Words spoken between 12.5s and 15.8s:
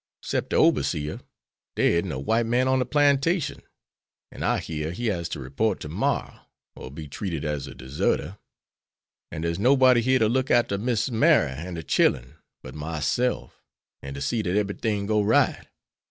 but myself, an' to see dat eberything goes right.